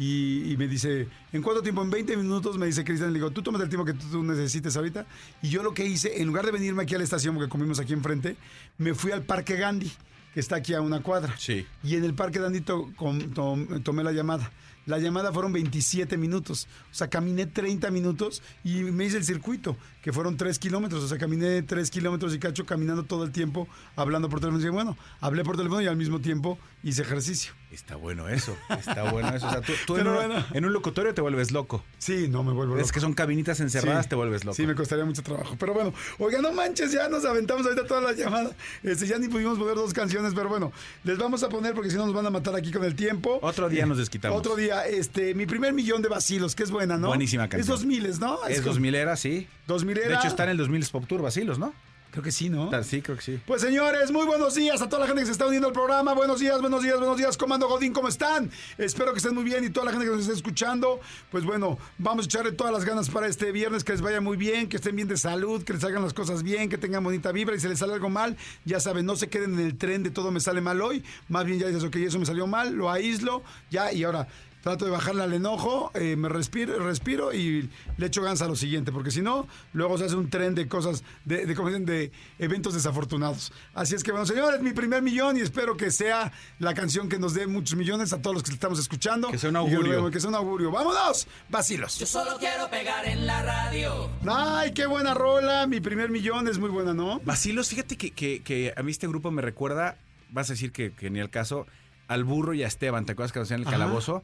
[0.00, 1.82] Y, y me dice, ¿en cuánto tiempo?
[1.82, 4.22] En 20 minutos me dice Cristian, le digo, tú tomas el tiempo que tú, tú
[4.22, 5.06] necesites ahorita.
[5.42, 7.80] Y yo lo que hice, en lugar de venirme aquí a la estación, porque comimos
[7.80, 8.36] aquí enfrente,
[8.78, 9.90] me fui al Parque Gandhi,
[10.34, 11.34] que está aquí a una cuadra.
[11.36, 11.66] Sí.
[11.82, 14.52] Y en el Parque Gandhi to- com- tom- tomé la llamada.
[14.88, 16.66] La llamada fueron 27 minutos.
[16.90, 21.04] O sea, caminé 30 minutos y me hice el circuito, que fueron 3 kilómetros.
[21.04, 24.58] O sea, caminé 3 kilómetros y cacho caminando todo el tiempo, hablando por teléfono.
[24.58, 27.52] Y dije, bueno, hablé por teléfono y al mismo tiempo hice ejercicio.
[27.70, 29.46] Está bueno eso, está bueno eso.
[29.46, 30.46] O sea, tú, tú en, Pero un, bueno.
[30.54, 31.84] en un locutorio te vuelves loco.
[31.98, 32.84] Sí, no me vuelvo loco.
[32.86, 34.08] Es que son cabinitas encerradas, Sí.
[34.08, 34.54] te vuelves loco.
[34.54, 35.54] Sí, me costaría mucho trabajo.
[35.58, 38.52] Pero bueno, oiga, no manches, ya nos aventamos ahorita todas las llamadas.
[38.82, 40.72] Este, ya ni pudimos mover dos canciones, pero bueno,
[41.04, 43.38] les vamos a poner porque si no nos van a matar aquí con el tiempo.
[43.42, 44.38] Otro día nos desquitamos.
[44.38, 47.08] Otro día, este, mi primer millón de vacilos, que es buena, ¿no?
[47.08, 47.60] Buenísima canción.
[47.60, 48.44] Es dos miles, ¿no?
[48.46, 49.46] Es 2000 era, sí.
[49.66, 50.18] 2000 De era.
[50.18, 51.74] hecho, está en el 2000 Pop Tour Vacilos, ¿no?
[52.10, 52.70] Creo que sí, ¿no?
[52.84, 53.40] Sí, creo que sí.
[53.46, 56.14] Pues señores, muy buenos días a toda la gente que se está uniendo al programa.
[56.14, 57.36] Buenos días, buenos días, buenos días.
[57.36, 58.50] Comando Godín, ¿cómo están?
[58.78, 61.00] Espero que estén muy bien y toda la gente que nos esté escuchando.
[61.30, 64.38] Pues bueno, vamos a echarle todas las ganas para este viernes, que les vaya muy
[64.38, 67.30] bien, que estén bien de salud, que les hagan las cosas bien, que tengan bonita
[67.30, 70.02] vibra y si les sale algo mal, ya saben, no se queden en el tren
[70.02, 71.04] de todo me sale mal hoy.
[71.28, 74.26] Más bien ya dices, ok, eso me salió mal, lo aíslo, ya y ahora
[74.62, 78.56] trato de bajarle al enojo, eh, me respiro, respiro y le echo ganas a lo
[78.56, 81.86] siguiente, porque si no, luego se hace un tren de cosas, de, de, como dicen,
[81.86, 83.52] de eventos desafortunados.
[83.74, 87.18] Así es que, bueno, señores, mi primer millón y espero que sea la canción que
[87.18, 89.30] nos dé muchos millones a todos los que estamos escuchando.
[89.30, 90.10] Que sea un augurio.
[90.10, 90.70] que sea un augurio.
[90.70, 91.26] ¡Vámonos!
[91.48, 91.98] Vacilos.
[91.98, 94.10] Yo solo quiero pegar en la radio.
[94.28, 95.66] Ay, qué buena rola.
[95.66, 97.20] Mi primer millón es muy buena, ¿no?
[97.24, 99.96] Vacilos, fíjate que, que- que a mí este grupo me recuerda,
[100.30, 101.66] vas a decir que, que ni al caso,
[102.08, 103.76] al burro y a Esteban, ¿te acuerdas que hacían el Ajá.
[103.78, 104.22] calabozo?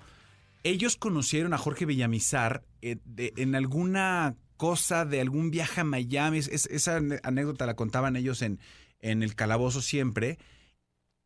[0.64, 6.38] Ellos conocieron a Jorge Villamizar eh, de- en alguna cosa de algún viaje a Miami.
[6.38, 8.58] Es- es- esa anécdota la contaban ellos en,
[9.00, 10.38] en el calabozo siempre.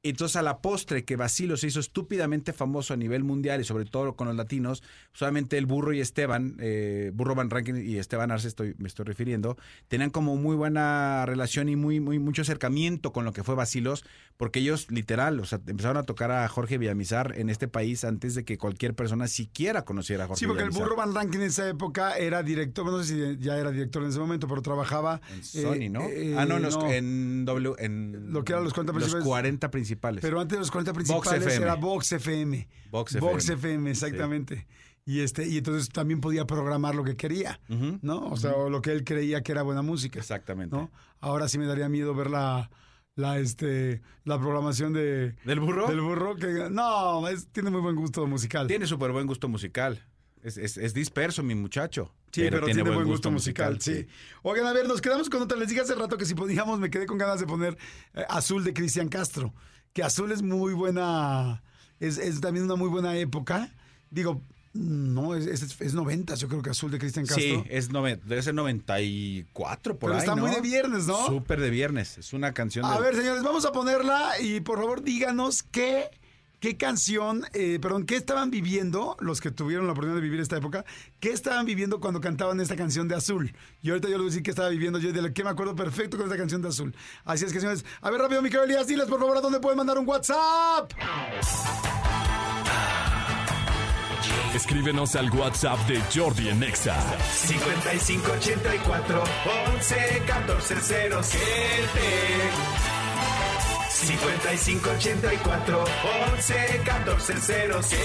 [0.05, 3.85] Entonces, a la postre que Basilo se hizo estúpidamente famoso a nivel mundial y sobre
[3.85, 8.31] todo con los latinos, solamente el Burro y Esteban, eh, Burro Van Rankin y Esteban
[8.31, 9.57] Arce, estoy, me estoy refiriendo,
[9.89, 14.05] tenían como muy buena relación y muy, muy mucho acercamiento con lo que fue Basilos,
[14.37, 18.37] porque ellos literal, o sea, empezaron a tocar a Jorge Villamizar en este país antes
[18.37, 20.89] de que cualquier persona siquiera conociera a Jorge Sí, porque el Villamizar.
[20.91, 24.11] burro Van Rankin en esa época era director, no sé si ya era director en
[24.11, 26.03] ese momento, pero trabajaba En Sony, eh, ¿no?
[26.09, 26.89] eh, ah, no, en, los- no.
[26.89, 29.27] en W, en Lo que eran los 40 principales.
[29.27, 29.88] 40 principales.
[30.23, 31.65] Pero antes de los 40 principales FM.
[31.65, 32.69] era Vox FM.
[32.91, 33.55] Vox Vox FM.
[33.75, 34.67] FM, exactamente.
[35.05, 37.61] Y este, y entonces también podía programar lo que quería.
[38.03, 38.27] ¿no?
[38.29, 40.19] O sea, lo que él creía que era buena música.
[40.19, 40.77] Exactamente.
[40.77, 40.91] ¿no?
[41.21, 42.71] Ahora sí me daría miedo ver la,
[43.15, 45.87] la, este, la programación de, ¿Del burro?
[45.89, 46.37] del burro.
[46.37, 48.67] Que, no, es- tiene muy buen gusto musical.
[48.67, 50.05] Tiene súper buen gusto musical.
[50.43, 52.15] Es, es- es disperso, mi muchacho.
[52.31, 54.07] Sí, pero, tiene, buen gusto, musical, sí.
[54.43, 55.57] Oigan, a ver, nos quedamos con otra.
[55.57, 57.79] Les dije hace rato que si podíamos, me quedé con ganas de poner
[58.13, 59.55] eh, Azul de Cristian Castro.
[59.93, 61.63] Que Azul es muy buena,
[62.01, 63.73] es, es también una muy buena época.
[64.11, 64.41] Digo,
[64.75, 67.43] no, es, es, es 90, yo creo que Azul de Cristian Castro.
[67.43, 70.43] Sí, es noven- debe ser 94 por Pero ahí, está ¿no?
[70.47, 71.27] muy de viernes, ¿no?
[71.27, 72.19] Súper de viernes.
[72.19, 73.01] Es una canción A de...
[73.01, 76.05] ver, señores, vamos a ponerla y por favor díganos qué,
[76.61, 80.57] qué canción, eh, perdón, qué estaban viviendo los que tuvieron la oportunidad de vivir esta
[80.57, 80.85] época,
[81.21, 83.55] qué estaban viviendo cuando cantaban esta canción de Azul.
[83.83, 85.51] Y ahorita yo les voy a decir qué estaba viviendo yo, de la que me
[85.51, 86.95] acuerdo perfecto con esta canción de Azul.
[87.25, 89.61] Así es que, señores, a ver rápido, mi querido Elías, diles por favor a dónde
[89.61, 90.93] pueden mandar un WhatsApp.
[94.55, 96.97] Escríbenos al WhatsApp de Jordi en Exa.
[97.47, 99.25] 5584
[99.75, 100.75] 11 14
[101.23, 102.88] 07
[103.99, 105.85] 5584
[106.33, 107.35] 11 14
[107.83, 107.99] 07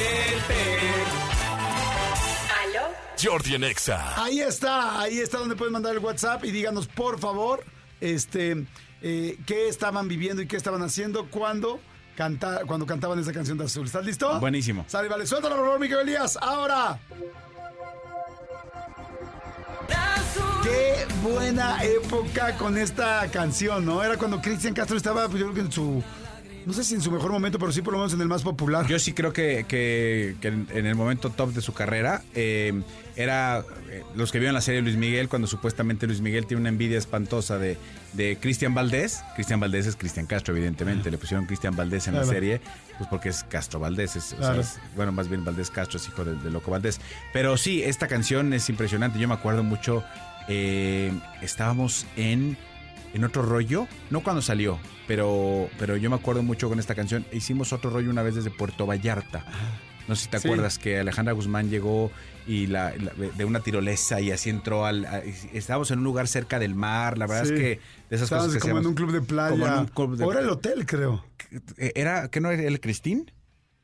[2.64, 2.82] ¿Aló?
[3.22, 4.24] Jordi en Exa.
[4.24, 7.64] Ahí está, ahí está donde pueden mandar el WhatsApp y díganos por favor,
[8.02, 8.66] este,
[9.02, 11.80] eh, qué estaban viviendo y qué estaban haciendo cuando,
[12.18, 13.86] canta, cuando cantaban esa canción de Azul.
[13.86, 14.40] ¿Estás listo?
[14.40, 14.86] Buenísimo.
[14.88, 16.38] Sale, vale, suéltalo por favor, Miguel Elías.
[16.42, 17.00] Ahora.
[20.64, 24.04] Qué buena época con esta canción, ¿no?
[24.04, 26.04] Era cuando Cristian Castro estaba, pues, yo creo que en su
[26.66, 28.42] no sé si en su mejor momento, pero sí por lo menos en el más
[28.42, 28.88] popular.
[28.88, 32.82] Yo sí creo que, que- que en, el momento top de su carrera eh,
[33.18, 36.70] era eh, los que vieron la serie Luis Miguel, cuando supuestamente Luis Miguel tiene una
[36.70, 37.78] envidia espantosa de,
[38.14, 39.26] de Cristian Valdés.
[39.36, 41.12] Cristian Valdés es Cristian Castro, evidentemente.
[41.12, 42.28] Le pusieron Cristian Valdés en Claro.
[42.28, 42.62] la serie,
[42.98, 44.16] pues porque es Castro Valdés.
[44.16, 44.62] es- o sea, Claro.
[44.62, 47.02] es- bueno, más bien Valdés Castro es hijo de, de Loco Valdés.
[47.34, 49.20] Pero sí, esta canción es impresionante.
[49.20, 50.02] Yo me acuerdo mucho,
[50.48, 52.58] eh, estábamos en,
[53.14, 57.26] en otro rollo, no cuando salió, pero, pero yo me acuerdo mucho con esta canción.
[57.32, 59.46] Hicimos otro rollo una vez desde Puerto Vallarta.
[60.08, 60.48] No sé si te Sí.
[60.48, 62.12] acuerdas que Alejandra Guzmán llegó
[62.46, 65.06] y la, la- de una tirolesa y así entró al...
[65.06, 65.20] a-
[65.54, 67.54] estábamos en un lugar cerca del mar, la verdad Sí.
[67.54, 67.80] es que
[68.10, 69.52] de esas cosas que como en un club de playa.
[69.52, 71.24] como en un club de- Ahora el hotel, creo.
[71.78, 73.32] ¿Era, ¿Qué no era el Cristín?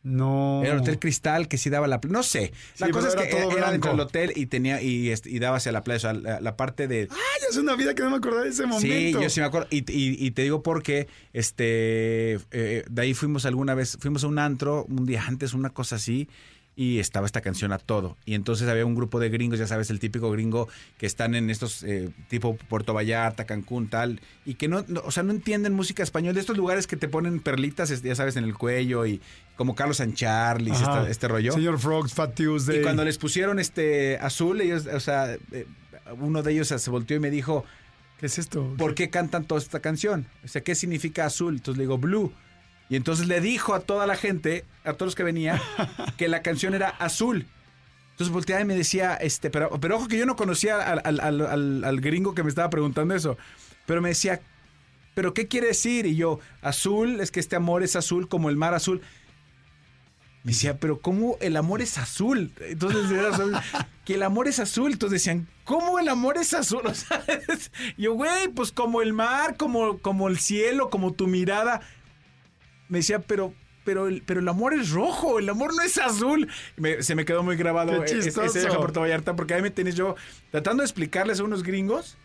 [0.01, 0.62] No.
[0.63, 1.99] Era el Hotel Cristal que sí daba la...
[1.99, 2.53] pl- No sé.
[2.77, 5.39] La Sí, cosa es que era todo era dentro del hotel y tenía y, y
[5.39, 7.07] daba hacia la playa, o sea, la, la parte de...
[7.12, 7.17] Ay,
[7.49, 8.79] es una vida que no me acordaba de ese momento.
[8.81, 9.67] Sí, yo sí me acuerdo.
[9.71, 14.27] Y, y- y te digo porque este, eh, de ahí fuimos alguna vez, fuimos a
[14.27, 16.29] un antro un día antes, una cosa así,
[16.79, 18.15] y estaba esta canción a todo.
[18.25, 21.49] Y entonces había un grupo de gringos, ya sabes, el típico gringo que están en
[21.49, 25.73] estos eh, tipo Puerto Vallarta, Cancún, tal, y que no, no- o sea, no entienden
[25.73, 29.19] música español, de estos lugares que te ponen perlitas, ya sabes, en el cuello y
[29.57, 30.99] como Carlos Sancharlis, Ajá.
[30.99, 31.51] este, este rollo.
[31.51, 32.79] Señor Frogs, Fat Tuesday.
[32.79, 35.65] Y cuando les pusieron este azul, ellos, o sea, eh,
[36.17, 37.65] uno de ellos se volteó y me dijo,
[38.21, 38.73] ¿Qué es esto?
[38.77, 40.27] ¿por qué cantan toda esta canción?
[40.45, 41.55] O sea, ¿qué significa azul?
[41.55, 42.31] Entonces le digo, blue.
[42.89, 45.60] Y entonces le dijo a toda la gente, a todos los que venían,
[46.17, 47.45] que la canción era azul.
[48.12, 51.19] Entonces volteaba y me decía, este, pero, pero ojo que yo no conocía al, al-
[51.21, 53.38] al- al- al gringo que me estaba preguntando eso.
[53.86, 54.41] Pero me decía,
[55.13, 56.06] ¿pero qué quiere decir?
[56.06, 59.02] Y yo, azul, es que este amor es azul como el mar azul.
[60.43, 62.52] Me decía, pero ¿cómo el amor es azul?
[62.62, 63.54] Entonces era azul,
[64.06, 64.91] que el amor es azul.
[64.93, 66.82] Entonces decían, ¿cómo el amor es azul?
[66.86, 71.28] O sea, es- yo, güey, pues como el mar, como, como el cielo, como tu
[71.28, 71.82] mirada.
[72.89, 73.54] Me decía, pero,
[73.86, 76.47] pero, el, pero el amor es rojo, el amor no es azul.
[76.75, 79.62] Me- se me quedó muy grabado Qué ese- ese viaje a Puerto Vallarta, porque ahí
[79.62, 80.15] me tenés yo
[80.52, 82.17] tratando de explicarles a unos gringos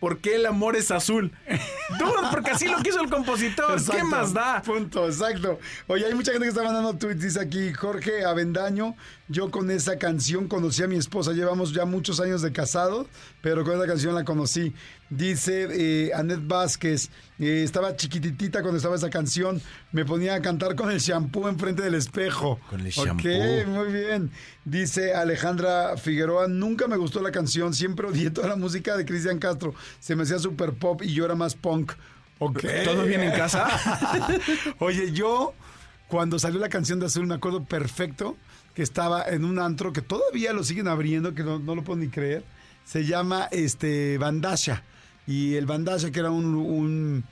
[0.00, 1.32] por qué el amor es azul.
[1.98, 3.80] Dude, porque así lo quiso el compositor.
[3.90, 4.60] ¿Qué más da?
[4.62, 5.58] Punto, exacto.
[5.86, 7.20] Oye, hay mucha gente que está mandando tweets.
[7.22, 8.96] Dice aquí Jorge Avendaño.
[9.26, 11.32] Yo con esa canción conocí a mi esposa.
[11.32, 13.06] Llevamos ya muchos años de casado,
[13.40, 14.74] pero con esa canción la conocí.
[15.08, 17.08] Dice eh, Anet Vázquez.
[17.38, 19.62] eh, estaba chiquititita cuando estaba esa canción.
[19.92, 22.60] Me ponía a cantar con el shampoo enfrente del espejo.
[22.68, 23.70] Con el Ok, shampoo.
[23.70, 24.30] muy bien.
[24.66, 26.46] Dice Alejandra Figueroa.
[26.46, 27.72] Nunca me gustó la canción.
[27.72, 29.74] Siempre odié toda la música de Cristian Castro.
[30.00, 31.92] Se me hacía super pop y yo era más punk.
[32.40, 32.62] Ok.
[32.84, 33.68] ¿Todo bien en casa?
[34.80, 35.54] Oye, yo
[36.08, 38.36] cuando salió la canción de Azul me acuerdo perfecto
[38.74, 41.98] que estaba en un antro que todavía lo siguen abriendo, que no, no lo puedo
[41.98, 42.44] ni creer.
[42.84, 44.82] Se llama este Bandasha.
[45.26, 47.24] Y el Bandasha, que era un,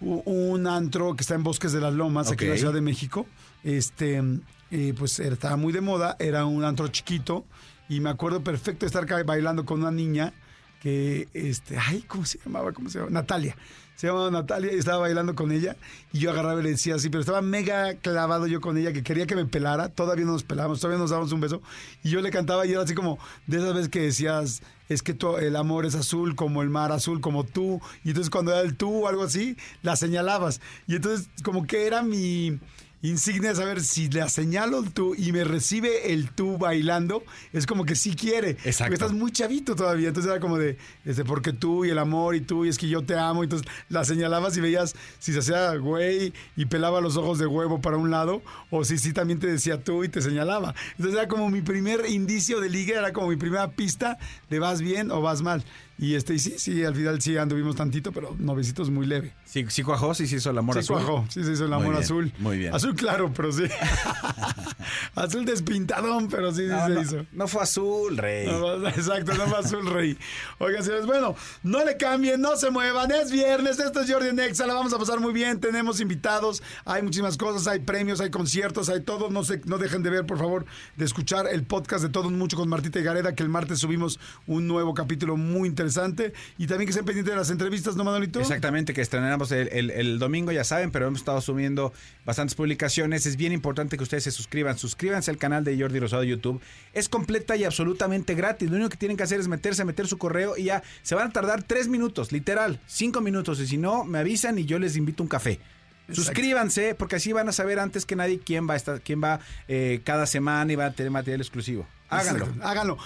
[0.00, 2.56] un, antro que está en Bosques de las Lomas, aquí en la.
[2.56, 3.26] Ciudad de México.
[3.64, 4.22] Este,
[4.70, 7.44] eh, pues estaba muy de moda, era un antro chiquito.
[7.88, 10.32] Y me acuerdo perfecto de estar bailando con una niña
[10.80, 12.72] que, este, ay, ¿cómo se llamaba?
[12.72, 13.12] ¿Cómo se llamaba?
[13.12, 13.56] Natalia.
[13.96, 15.76] Se llamaba Natalia y estaba bailando con ella.
[16.12, 19.02] Y yo agarraba y le decía así, pero estaba mega clavado yo con ella, que
[19.02, 19.88] quería que me pelara.
[19.88, 21.62] Todavía no nos pelamos, todavía nos dábamos un beso.
[22.04, 25.16] Y yo le cantaba y era así como de esas veces que decías, es que
[25.40, 27.80] el amor es azul como el mar azul, como tú.
[28.04, 30.60] Y entonces cuando era el tú o algo así, la señalabas.
[30.86, 32.60] Y entonces como que era mi
[33.02, 37.84] insignia de saber si la señalo tú y me recibe el tú bailando, es como
[37.84, 38.50] que sí quiere.
[38.50, 38.84] Exacto.
[38.84, 40.08] Porque estás muy chavito todavía.
[40.08, 42.88] Entonces era como de, este, porque tú y el amor y tú y es que
[42.88, 43.44] yo te amo.
[43.44, 47.80] Entonces la señalabas y veías si se hacía güey y pelaba los ojos de huevo
[47.80, 50.74] para un lado o si sí también te decía tú y te señalaba.
[50.92, 54.18] Entonces era como mi primer indicio de liga, era como mi primera pista
[54.50, 55.64] de vas bien o vas mal.
[55.98, 59.32] Y este, y sí, sí, al final sí anduvimos tantito, pero novecitos muy leve.
[59.46, 60.96] Sí, sí cuajó, sí se hizo el amor Sí, azul.
[60.96, 61.26] cuajó.
[61.30, 62.32] Sí, se hizo el Muy amor bien, azul.
[62.38, 62.74] muy bien.
[62.74, 63.62] Azul claro, pero sí.
[65.14, 67.26] azul despintadón, pero sí, sí No, se no, hizo.
[67.32, 68.46] no fue azul, rey.
[68.46, 70.18] No, exacto, no más azul rey.
[70.58, 73.10] Oigan, señores, bueno, no le cambien, no se muevan.
[73.10, 75.60] Es viernes, esto es Jordi Nexa, la vamos a pasar muy bien.
[75.60, 79.30] Tenemos invitados, hay muchísimas cosas, hay premios, hay conciertos, hay todo.
[79.30, 82.56] No, se, no dejen de ver, por favor, de escuchar el podcast de Todo Mucho
[82.58, 85.85] con Martita y Gareda, que el martes subimos un nuevo capítulo muy interesante.
[86.58, 88.40] Y también que estén pendientes de las entrevistas, ¿no, Manolito?
[88.40, 91.92] Exactamente, que estrenamos el, el- domingo, ya saben, pero hemos estado subiendo
[92.24, 93.26] bastantes publicaciones.
[93.26, 94.78] Es bien importante que ustedes se suscriban.
[94.78, 96.60] Suscríbanse al canal de Jordi Rosado YouTube.
[96.92, 98.70] Es completa y absolutamente gratis.
[98.70, 101.28] Lo único que tienen que hacer es meterse, meter su correo y ya se van
[101.28, 103.60] a tardar tres minutos, literal, cinco minutos.
[103.60, 105.60] Y si no, me avisan y yo les invito un café.
[106.12, 109.40] Suscríbanse, porque así van a saber antes que nadie quién va a estar, quién va
[109.68, 111.86] eh, cada semana y va a tener material exclusivo.
[112.08, 112.44] Háganlo.
[112.44, 112.98] Exacto, háganlo.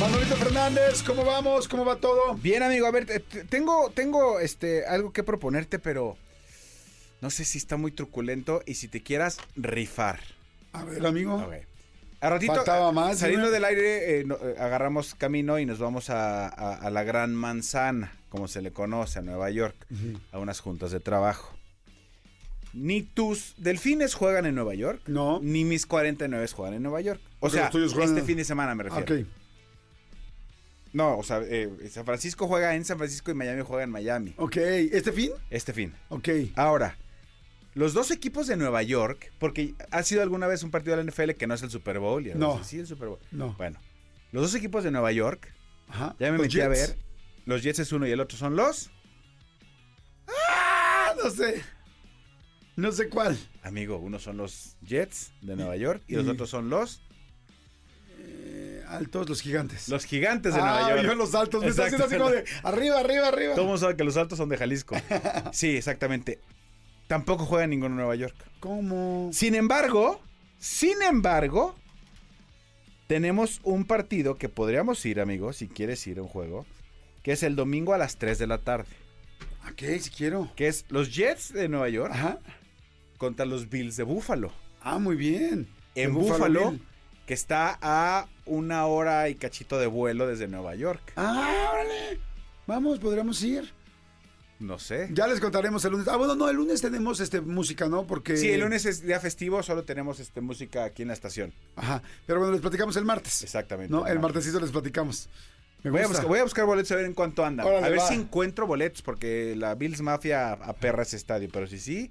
[0.00, 1.68] Manolito Fernández, ¿cómo vamos?
[1.68, 2.34] ¿Cómo va todo?
[2.36, 6.16] Bien, amigo, a ver, te- te- tengo, tengo este, algo que proponerte, pero
[7.20, 10.20] No sé si está muy truculento y si te quieras rifar.
[10.72, 11.44] A ver, amigo.
[12.20, 16.10] A ratito, Faltaba más, saliendo del aire, eh, no- eh, agarramos camino y nos vamos
[16.10, 19.74] a, a- a la Gran Manzana, como se le conoce, a Nueva York,
[20.32, 21.57] a unas juntas de trabajo.
[22.74, 25.40] Ni tus delfines juegan en Nueva York, No.
[25.42, 27.20] ni mis 49 juegan en Nueva York.
[27.38, 29.04] O Porque sea, juegan este fin de semana me refiero.
[29.22, 29.26] Ok.
[30.92, 34.34] No, o sea, eh, San Francisco juega en San Francisco y Miami juega en Miami.
[34.38, 34.56] Ok.
[34.56, 35.32] ¿Este fin?
[35.50, 35.92] Este fin.
[36.08, 36.28] Ok.
[36.56, 36.96] Ahora,
[37.74, 41.10] los dos equipos de Nueva York, porque ha sido alguna vez un partido de la
[41.10, 42.26] NFL que no es el Super Bowl.
[42.26, 42.62] Y No.
[42.64, 43.18] sí, el Super Bowl.
[43.30, 43.52] No.
[43.58, 43.78] Bueno,
[44.32, 45.52] los dos equipos de Nueva York,
[45.88, 46.16] Ajá.
[46.18, 46.96] ya me Los metí a ver.
[47.44, 48.90] Los Jets es uno y el otro son los.
[50.26, 51.62] Ah, no sé.
[52.78, 53.36] No sé cuál.
[53.64, 57.02] Amigo, uno son los Jets de Nueva York y, los otros son los.
[58.20, 59.88] Eh, altos, los gigantes.
[59.88, 61.08] Los gigantes de ah, Nueva York.
[61.08, 61.64] yo los altos.
[61.64, 63.56] Me está haciendo así como de arriba, arriba, arriba.
[63.56, 64.94] Todo mundo sabe que los altos son de Jalisco.
[65.52, 66.38] Sí, exactamente.
[67.08, 68.36] Tampoco juega ninguno en Nueva York.
[68.60, 69.30] ¿Cómo?
[69.32, 70.22] Sin embargo,
[70.60, 71.74] sin embargo,
[73.08, 76.64] tenemos un partido que podríamos ir, amigo, si quieres ir a un juego,
[77.24, 78.86] que es el domingo a las 3 de la tarde,
[79.68, 80.48] Ok, si quiero.
[80.54, 82.38] que es los Jets de Nueva York Ajá.
[83.18, 84.52] Contra los Bills de Buffalo.
[84.80, 85.68] Ah, muy bien.
[85.94, 86.82] En El Buffalo, Bill.
[87.26, 91.12] que está a una hora y cachito de vuelo desde Nueva York.
[91.16, 92.20] Ah, órale.
[92.66, 93.72] Vamos, podríamos ir.
[94.60, 95.08] No sé.
[95.12, 96.08] Ya les contaremos el lunes.
[96.08, 98.06] Ah, bueno, no, el lunes tenemos este música, ¿no?
[98.06, 98.36] Porque.
[98.36, 101.52] Sí, el lunes es día festivo, solo tenemos este música aquí en la estación.
[101.76, 102.02] Ajá.
[102.26, 103.42] Pero bueno, les platicamos el martes.
[103.42, 103.92] Exactamente.
[103.92, 104.22] No, el martes.
[104.22, 105.28] martesito les platicamos.
[105.84, 106.18] Me Voy a, gusta.
[106.18, 107.64] buscar, voy a buscar boletos a ver en cuánto andan.
[107.66, 108.08] Órale, a ver va.
[108.08, 111.48] si encuentro boletos, porque la Bills Mafia aperra ese estadio.
[111.52, 112.10] Pero si sí,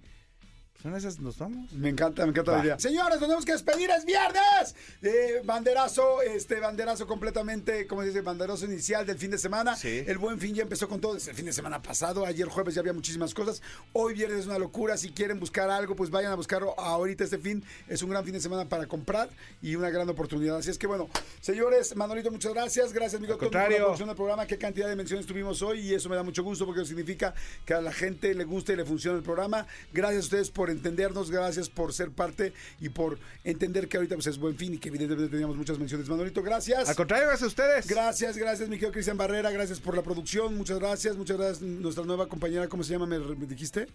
[0.83, 1.71] en esas nos vamos.
[1.73, 2.79] Me encanta, me encanta la idea.
[2.79, 4.75] Señores, tenemos que despedir, es viernes.
[5.01, 9.75] Eh, banderazo, este banderazo completamente, como dice, banderazo inicial del fin de semana.
[9.75, 10.03] Sí.
[10.07, 12.25] El buen fin ya empezó con todo desde el fin de semana pasado.
[12.25, 13.61] Ayer jueves ya había muchísimas cosas.
[13.93, 14.97] Hoy viernes es una locura.
[14.97, 17.63] Si quieren buscar algo, pues vayan a buscarlo ahorita este fin.
[17.87, 19.29] Es un gran fin de semana para comprar
[19.61, 20.57] y una gran oportunidad.
[20.57, 21.09] Así es que bueno,
[21.41, 22.93] señores, Manolito, muchas gracias.
[22.93, 23.77] Gracias, amigo, por la contrario.
[23.77, 24.45] producción del programa.
[24.45, 27.33] Qué cantidad de menciones tuvimos hoy y eso me da mucho gusto porque significa
[27.65, 29.65] que a la gente le gusta y le funciona el programa.
[29.91, 34.27] Gracias a ustedes por entendernos, gracias por ser parte y por entender que ahorita pues,
[34.27, 36.07] es buen fin y que evidentemente teníamos muchas menciones.
[36.07, 36.87] Manolito, gracias.
[36.87, 37.87] Al contrario, gracias a ustedes.
[37.87, 42.05] Gracias, gracias, mi querido Cristian Barrera, gracias por la producción, muchas gracias, muchas gracias, nuestra
[42.05, 43.05] nueva compañera, ¿cómo se llama?
[43.05, 43.87] ¿Me, me dijiste?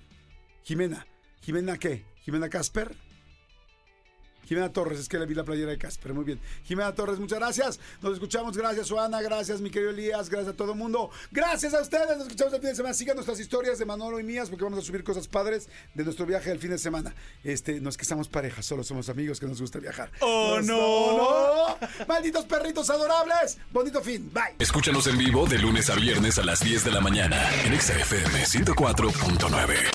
[0.63, 1.07] Jimena.
[1.41, 2.05] ¿Jimena qué?
[2.23, 2.95] ¿Jimena Casper?
[4.47, 6.41] Jimena Torres, es que le vi la playera de Casper, muy bien.
[6.65, 7.81] Jimena Torres, muchas gracias.
[8.01, 11.11] Nos escuchamos, gracias, Joana, gracias, mi querido Elías, gracias a todo el mundo.
[11.31, 12.95] Gracias a ustedes, nos escuchamos el fin de semana.
[12.95, 16.27] Sigan nuestras historias de Manolo y mías, porque vamos a subir cosas padres de nuestro
[16.27, 17.15] viaje del fin de semana.
[17.45, 20.11] Este, no es que estamos parejas, solo somos amigos que nos gusta viajar.
[20.21, 20.79] ¡Oh, Nos- no!
[20.79, 22.07] ¡Oh, no!
[22.07, 23.59] ¡Malditos perritos adorables!
[23.71, 24.55] Bonito fin, bye.
[24.59, 28.45] Escúchanos en vivo de lunes a viernes a las 10 de la mañana en XFM
[28.45, 29.92] 104.9.